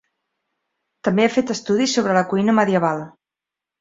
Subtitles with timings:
[1.07, 3.05] També ha fet estudis sobre la cuina medieval.